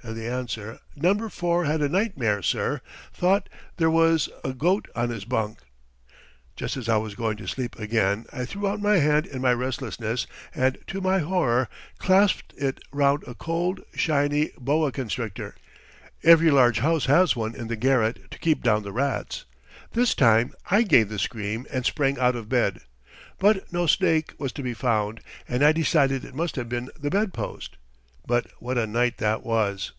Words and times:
and 0.00 0.16
the 0.16 0.28
answer, 0.28 0.78
'Number 0.96 1.28
Four 1.28 1.64
had 1.66 1.82
a 1.82 1.88
nightmare, 1.88 2.40
sir 2.40 2.80
thought 3.12 3.48
there 3.76 3.90
was 3.90 4.30
a 4.42 4.54
goat 4.54 4.88
on 4.94 5.10
his 5.10 5.26
bunk.' 5.26 5.58
Just 6.56 6.78
as 6.78 6.88
I 6.88 6.96
was 6.96 7.14
going 7.16 7.36
to 7.38 7.48
sleep 7.48 7.78
again 7.78 8.24
I 8.32 8.46
threw 8.46 8.66
out 8.68 8.80
my 8.80 8.98
hand 8.98 9.26
in 9.26 9.42
my 9.42 9.52
restlessness, 9.52 10.26
and 10.54 10.78
to 10.86 11.02
my 11.02 11.18
horror, 11.18 11.68
clasped 11.98 12.54
it 12.56 12.80
round 12.90 13.24
a 13.26 13.34
cold, 13.34 13.82
shiny 13.96 14.52
boa 14.56 14.92
constrictor. 14.92 15.56
Every 16.22 16.50
large 16.50 16.78
house 16.78 17.04
has 17.04 17.36
one 17.36 17.54
in 17.54 17.66
the 17.66 17.76
garret 17.76 18.30
to 18.30 18.38
keep 18.38 18.62
down 18.62 18.84
the 18.84 18.92
rats. 18.92 19.44
This 19.92 20.14
time 20.14 20.54
I 20.70 20.82
gave 20.84 21.10
the 21.10 21.18
scream 21.18 21.66
and 21.70 21.84
sprang 21.84 22.18
out 22.18 22.36
of 22.36 22.48
bed. 22.48 22.80
But 23.38 23.70
no 23.72 23.86
snake 23.86 24.32
was 24.38 24.52
to 24.52 24.62
be 24.62 24.72
found, 24.74 25.20
and 25.46 25.62
I 25.62 25.72
decided 25.72 26.24
it 26.24 26.36
must 26.36 26.56
have 26.56 26.68
been 26.68 26.88
the 26.98 27.10
bed 27.10 27.34
post. 27.34 27.76
But 28.26 28.46
what 28.58 28.76
a 28.78 28.86
night 28.86 29.18
that 29.18 29.42
was!" 29.44 29.92